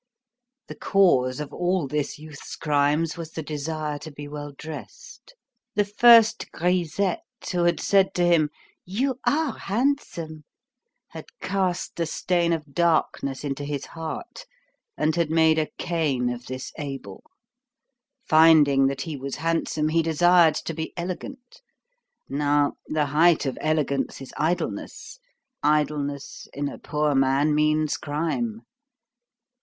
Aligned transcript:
The 0.65 0.73
cause 0.73 1.39
of 1.39 1.53
all 1.53 1.87
this 1.87 2.17
youth's 2.17 2.55
crimes 2.55 3.17
was 3.17 3.33
the 3.33 3.43
desire 3.43 3.99
to 3.99 4.09
be 4.11 4.27
well 4.27 4.51
dressed. 4.51 5.35
The 5.75 5.85
first 5.85 6.51
grisette 6.51 7.21
who 7.51 7.65
had 7.65 7.79
said 7.79 8.15
to 8.15 8.25
him: 8.25 8.49
"You 8.83 9.19
are 9.27 9.51
handsome!" 9.53 10.43
had 11.09 11.25
cast 11.39 11.97
the 11.97 12.07
stain 12.07 12.51
of 12.51 12.73
darkness 12.73 13.43
into 13.43 13.63
his 13.63 13.85
heart, 13.85 14.47
and 14.97 15.15
had 15.15 15.29
made 15.29 15.59
a 15.59 15.69
Cain 15.77 16.29
of 16.29 16.47
this 16.47 16.73
Abel. 16.79 17.23
Finding 18.27 18.87
that 18.87 19.01
he 19.01 19.15
was 19.15 19.35
handsome, 19.35 19.89
he 19.89 20.01
desired 20.01 20.55
to 20.55 20.73
be 20.73 20.93
elegant: 20.97 21.61
now, 22.27 22.73
the 22.87 23.05
height 23.05 23.45
of 23.45 23.55
elegance 23.61 24.19
is 24.19 24.33
idleness; 24.35 25.19
idleness 25.61 26.47
in 26.55 26.69
a 26.69 26.79
poor 26.79 27.13
man 27.13 27.53
means 27.53 27.97
crime. 27.97 28.63